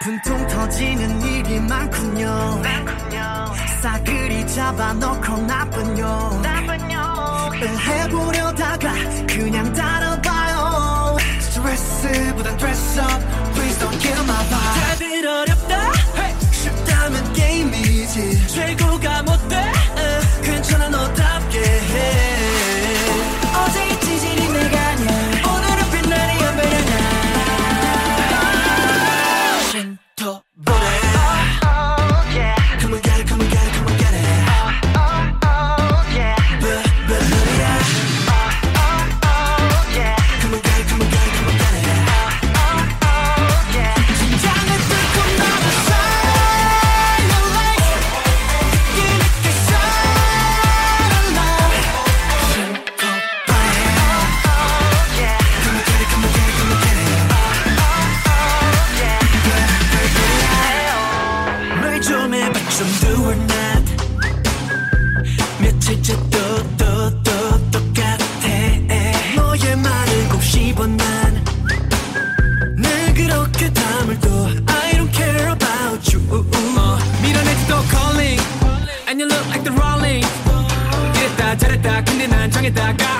분통 0.00 0.46
터지는 0.46 1.20
일이 1.20 1.60
많군요. 1.60 2.62
싸그리 3.82 4.46
잡아놓고 4.46 5.36
나쁜요 5.42 6.55
up 12.97 13.21
Please 13.53 13.77
don't 13.79 13.97
kill 13.99 14.23
my 14.23 14.43
vibe 14.49 14.79
다들 14.79 15.27
어렵다 15.27 15.91
쉽다면 16.51 17.33
게임이지 17.33 18.47
최고가 18.47 19.23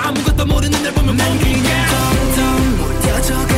아무것도 0.05 0.45
모르는 0.45 0.83
날 0.83 0.91
보면 0.93 1.15
난 1.17 1.39
그냥 1.39 1.87
점점 1.89 2.77
무뎌져 2.77 3.56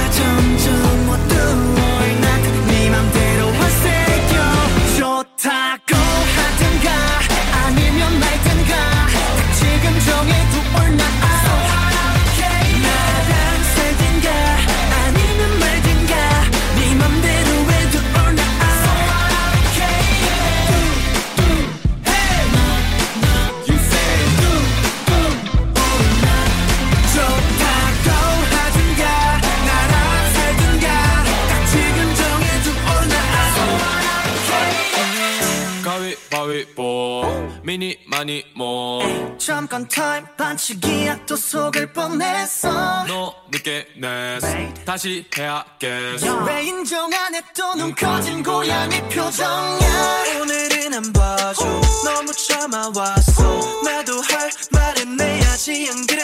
미니 37.70 37.96
많이 38.08 38.44
뭐 38.56 39.00
잠깐 39.38 39.88
타임 39.88 40.26
반칙이야 40.36 41.24
또 41.28 41.36
속을 41.36 41.94
뻔했어. 41.94 43.06
너 43.06 43.36
늦게 43.52 43.86
냈어. 43.96 44.48
다시 44.86 45.24
해야겠어. 45.38 46.46
왜 46.46 46.64
인정 46.66 47.14
안 47.14 47.36
해 47.36 47.42
또 47.54 47.76
눈 47.76 47.94
커진 47.94 48.42
고양이 48.42 49.00
표정이야. 49.10 50.42
오늘은 50.42 50.94
안 50.96 51.14
봐줘. 51.14 51.64
너무 52.06 52.32
참아왔어. 52.34 53.84
나도 53.84 54.20
할 54.22 54.50
말은 54.72 55.16
내야지 55.16 55.90
안 55.92 56.08
그래? 56.08 56.24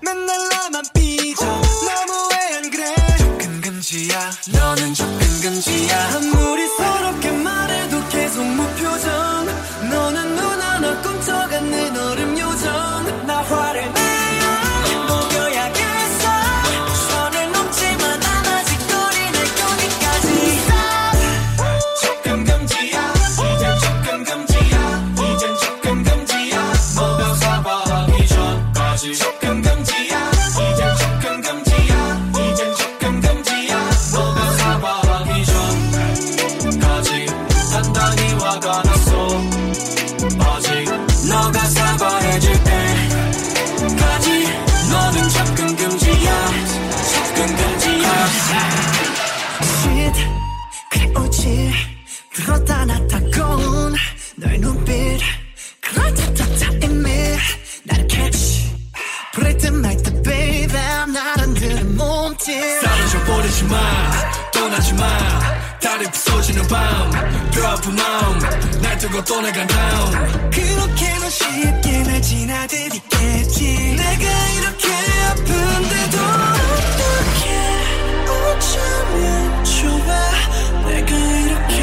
맨날 0.00 0.48
나만 0.48 0.82
삐져. 0.94 1.44
너무해 1.44 2.54
안 2.56 2.70
그래? 2.70 2.94
접근 3.18 3.60
금지야. 3.60 4.30
너는 4.50 4.94
접근 4.94 5.40
금지야. 5.42 6.10
아무리 6.16 6.66
서럽게 6.68 7.30
말해도 7.32 7.61
계속 8.32 8.46
무표정. 8.46 9.46
너는 9.90 10.34
눈 10.34 10.60
하나 10.62 11.02
꿈쩍하는 11.02 11.94
얼음 11.94 12.38
요정. 12.38 13.26
나 13.26 13.42
화를 13.42 13.92
내 13.92 14.21
날 69.12 69.24
두고 69.24 69.24
떠나간 69.24 69.66
다음 69.66 70.50
그렇게는 70.50 71.30
쉽게 71.30 72.02
날 72.04 72.22
지나들이겠지. 72.22 73.96
내가 73.96 74.24
이렇게 74.56 74.88
아픈데도 75.28 76.16
어떻게 76.72 77.44
어쩌면 78.30 79.64
좋아. 79.64 80.08
내가 80.88 81.10
이렇게 81.16 81.81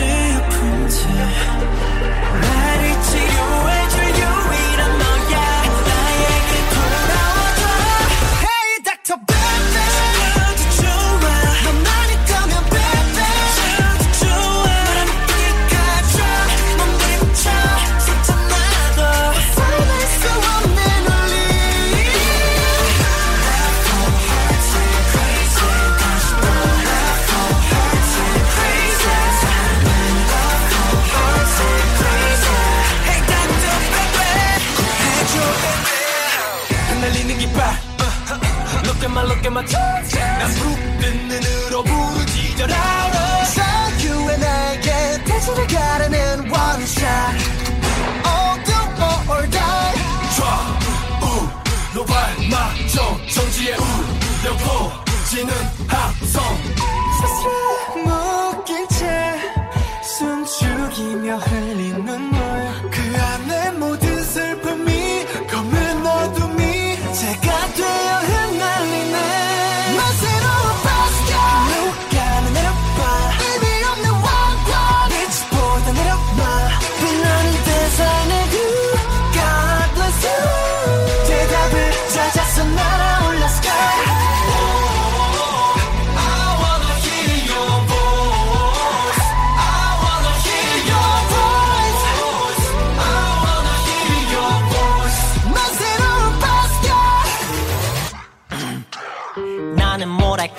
마정 52.49 53.27
정지의 53.27 53.75
우려고 53.75 54.91
지는 55.29 55.53
합성. 55.87 57.58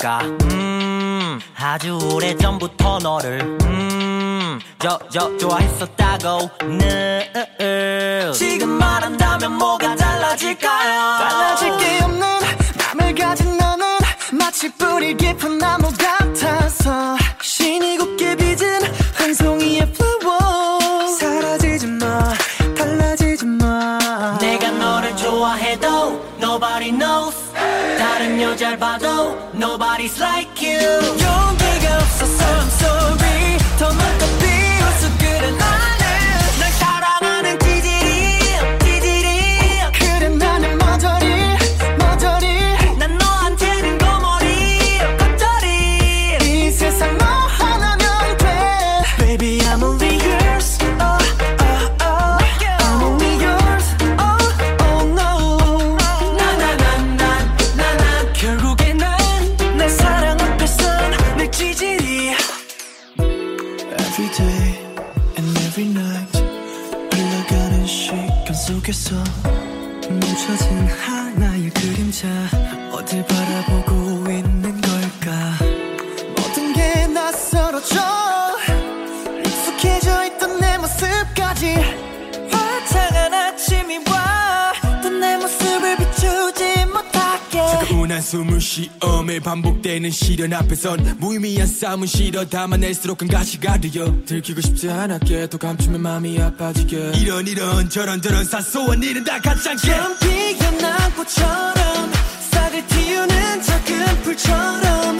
걸까? 0.01 0.21
음. 0.51 1.39
아주 1.57 1.99
오래 2.13 2.35
전부터 2.35 2.99
너를 2.99 3.41
음저저 3.63 5.37
좋아했었다고. 5.37 6.51
늘 6.79 7.31
지금 8.35 8.71
말한다면 8.71 9.53
뭐가 9.59 9.95
달라질까요? 9.95 11.19
달라질 11.19 11.77
게 11.77 12.03
없는 12.03 12.29
맘을 12.99 13.15
가진 13.15 13.57
너는 13.59 13.87
마치 14.33 14.73
뿌리 14.75 15.15
깊은 15.17 15.59
나무 15.59 15.91
같아서. 15.93 17.10
날 28.71 28.79
봐도 28.79 29.37
Nobody's 29.53 30.17
like 30.21 30.63
you. 30.63 30.79
용기가 30.79 31.97
없어서 31.97 32.45
I'm 32.45 32.69
sorry. 32.69 33.59
더 33.77 33.89
묻고 33.89 34.27
비웃어 34.39 35.19
그래 35.19 35.51
나는 35.51 36.07
날 36.61 36.71
사랑하는 36.79 37.59
기질이 37.59 38.39
기질이. 38.79 39.29
그래 39.99 40.29
나는 40.29 40.79
머저리 40.79 41.27
머저리. 41.99 42.97
난 42.97 43.19
너한테는 43.19 43.99
고머리 43.99 44.99
겉절이 45.19 46.39
이 46.43 46.71
세상 46.71 47.19
너 47.19 47.25
하나면 47.27 48.37
돼. 48.39 49.03
Baby 49.19 49.59
I'm 49.63 49.83
a 49.83 50.10
숨을 88.31 88.61
쉬엄에 88.61 89.41
반복되는 89.41 90.09
시련 90.13 90.53
앞에선 90.53 91.17
무의미한 91.19 91.67
싸움은 91.67 92.07
싫어 92.07 92.45
담아낼수록 92.45 93.19
큰 93.19 93.27
가시가 93.27 93.79
되어. 93.79 94.15
들키고 94.25 94.61
싶지 94.61 94.89
않았게 94.89 95.49
또 95.49 95.59
감추면 95.59 96.01
마음이 96.01 96.41
아파지게. 96.41 97.15
이런 97.17 97.49
이런 97.49 97.91
저런 97.91 98.23
저런 98.23 98.45
사소한 98.45 99.03
일은 99.03 99.25
다 99.25 99.41
가짜게. 99.41 99.95
피어난 100.21 101.13
꽃처럼 101.17 102.13
싹을 102.53 102.87
틔우는 102.87 103.63
작은 103.63 104.07
그 104.07 104.23
풀처럼 104.23 105.19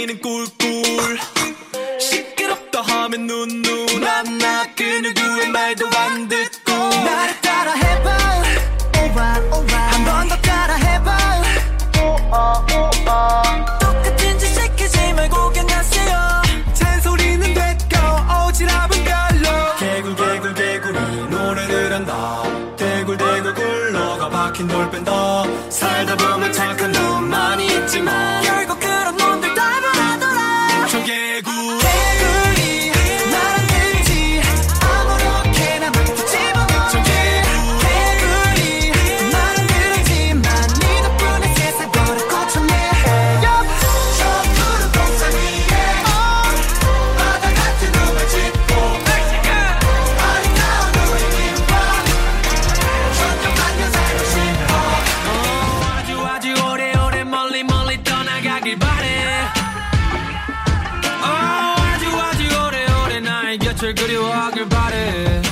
ain't 0.00 0.10
een 0.10 0.20
cool, 0.20 0.46
cool. 0.56 0.79
good 63.92 64.10
you 64.10 64.22
walk 64.22 64.54
your 64.54 64.66
body 64.66 65.49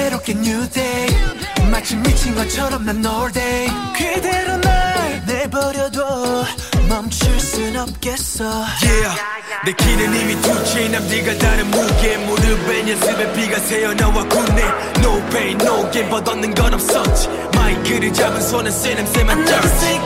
새롭게 0.00 0.32
new 0.32 0.70
day. 0.70 1.08
마치 1.70 1.94
미친 1.96 2.34
것처럼 2.34 2.86
난 2.86 3.04
all 3.04 3.30
day. 3.32 3.68
그대로 3.94 4.56
날 4.56 5.22
내버려둬. 5.26 6.46
멈출 6.88 7.38
순 7.38 7.76
없겠어. 7.76 8.44
Yeah 8.82 9.20
내 9.66 9.72
키는 9.72 10.14
이미 10.20 10.40
두 10.40 10.64
chain 10.64 10.94
앞뒤가 10.94 11.36
다른 11.36 11.70
무게 11.70 12.16
무릎에 12.16 12.90
연습에 12.90 13.32
비가 13.34 13.58
새어나와 13.58 14.24
굳네 14.26 14.62
No 15.00 15.22
pain 15.28 15.60
no 15.60 15.90
gain. 15.92 16.10
얻는 16.10 16.54
건 16.54 16.74
없었지. 16.74 17.28
마이크를 17.54 18.12
잡은 18.14 18.40
손은 18.40 18.70
새 18.70 18.94
냄새만 18.94 19.44
떨지 19.44 20.00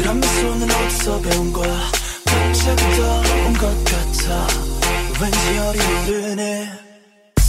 그런 0.00 0.20
미소는 0.20 0.70
어디서 0.70 1.20
배운 1.22 1.52
거야? 1.52 1.76
갑자기 2.24 2.84
떠온 2.96 3.52
것 3.54 3.84
같아. 3.84 4.46
왠지 5.20 5.58
어리오르네 5.58 6.70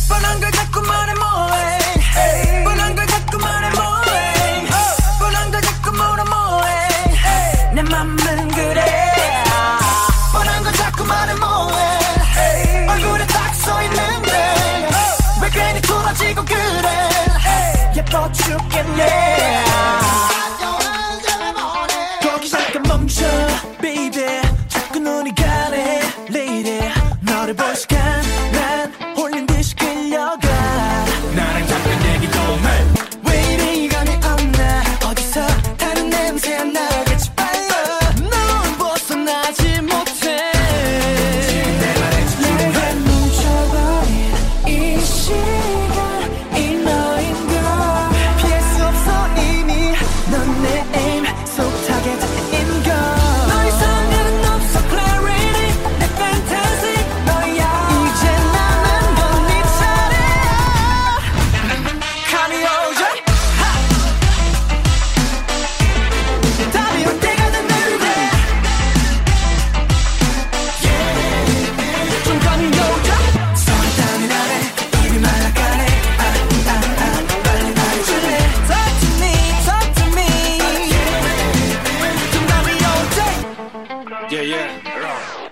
뻔한 0.09 0.39
걸 0.39 0.51
자꾸 0.51 0.81
말해 0.81 1.13
뭐해. 1.13 2.63
뻔한 2.63 2.95
걸 2.95 3.05
자꾸 3.05 3.37
말해 3.37 3.69
뭐해. 3.69 4.67
뻔한 5.19 5.51
걸 5.51 5.61
자꾸 5.61 5.91
물어 5.91 6.25
뭐해. 6.25 7.73
내 7.75 7.83
맘은 7.83 8.47
그래. 8.47 9.13
뻔한 10.33 10.63
걸 10.63 10.73
자꾸 10.73 11.05
말해 11.05 11.35
뭐해. 11.35 12.87
얼굴에 12.89 13.27
딱 13.27 13.53
써있는데 13.53 14.89
왜 15.43 15.49
괜히 15.51 15.81
돌아지고 15.81 16.45
그래? 16.45 17.09
예뻐 17.95 18.31
죽겠네 18.31 19.28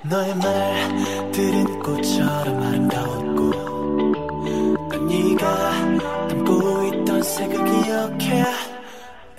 너의 0.09 0.35
말들은 0.35 1.79
꽃처럼 1.79 2.63
아름다웠고 2.63 3.51
난 4.89 5.07
네가 5.07 6.27
담고 6.29 6.83
있던 6.85 7.23
색을 7.23 7.65
기억해 7.65 8.41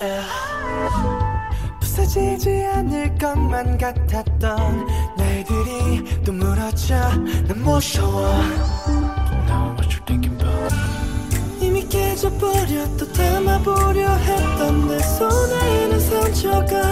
에. 0.02 0.20
부서지지 1.80 2.64
않을 2.74 3.16
것만 3.16 3.78
같았던 3.78 4.86
날들이 5.16 6.22
또 6.24 6.32
무너져 6.32 6.96
난 6.96 7.62
무서워 7.62 8.28
이미 11.60 11.86
깨져버려 11.88 12.96
또 12.98 13.12
담아보려 13.12 14.10
했던 14.16 14.88
내 14.88 14.98
손에는 14.98 16.00
상처가 16.00 16.87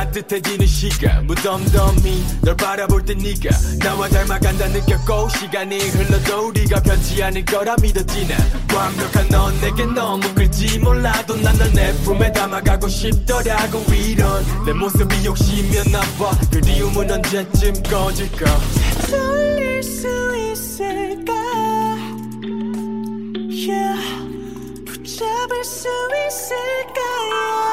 따뜻해지는 0.00 0.66
시간. 0.66 1.26
무덤덤이 1.26 2.24
널 2.40 2.56
바라볼 2.56 3.04
때 3.04 3.12
네가 3.14 3.50
나와 3.80 4.08
닮아간다 4.08 4.68
느꼈고 4.68 5.28
시간이 5.28 5.78
흘러도 5.78 6.48
우리가 6.48 6.80
변치 6.80 7.22
않을 7.22 7.44
거라 7.44 7.76
믿었지 7.82 8.26
난 8.26 8.38
완벽한 8.74 9.28
넌 9.28 9.60
내게 9.60 9.84
너무 9.84 10.22
끌지 10.34 10.78
몰라도 10.78 11.36
난 11.36 11.54
널 11.58 11.70
내 11.74 11.92
품에 12.04 12.32
담아가고 12.32 12.88
싶더라고. 12.88 13.84
이런 13.92 14.42
내 14.64 14.72
모습이 14.72 15.22
욕심이었나 15.26 16.00
봐. 16.18 16.30
그리움은 16.50 17.10
언제쯤 17.10 17.82
꺼질까? 17.82 18.58
돌릴 19.10 19.82
수 19.82 20.08
있을까? 20.50 21.32
Yeah. 23.50 24.00
붙잡을 24.86 25.62
수 25.64 25.88
있을까 26.26 27.69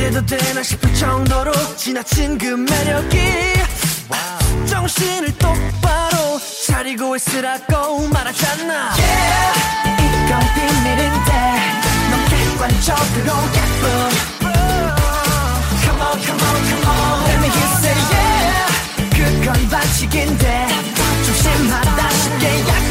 해도 0.00 0.24
되나 0.24 0.62
싶을 0.62 0.92
정도로 0.94 1.52
지나친 1.76 2.38
그 2.38 2.46
매력이. 2.46 3.18
정신을 4.66 5.36
똑바로 5.38 6.40
차리고 6.66 7.16
있으라고 7.16 8.08
말하잖아. 8.08 8.94
Yeah. 8.96 9.60
이건 10.26 10.40
비밀인데 10.54 11.30
넌 12.10 12.24
객관적으로 12.28 13.28
예쁨 13.54 13.84
Come 15.82 16.00
on 16.00 16.18
come 16.22 16.42
on 16.42 16.56
come 16.68 16.86
on. 16.86 17.24
Let 17.26 17.38
me 17.40 17.48
hear 17.48 17.70
say 17.76 17.98
yeah. 18.10 19.42
그건 19.44 19.68
반칙인데 19.68 20.68
조심하다 21.26 22.10
쉽게 22.10 22.44
예쁨 22.58 22.89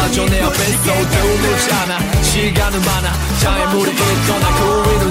다가와줘 0.00 0.24
내 0.26 0.40
앞에서 0.42 1.10
들르지 1.10 1.72
않아. 1.72 2.22
시간은 2.22 2.80
많아. 2.80 3.12
장애물이 3.38 3.90
있거나 3.92 4.54
그 4.56 4.90
위로 4.90 5.10